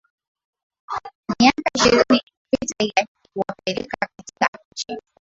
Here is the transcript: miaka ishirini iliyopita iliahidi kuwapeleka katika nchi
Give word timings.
miaka 1.39 1.61
ishirini 1.75 2.03
iliyopita 2.07 2.83
iliahidi 2.83 3.19
kuwapeleka 3.33 4.07
katika 4.17 4.49
nchi 4.71 5.01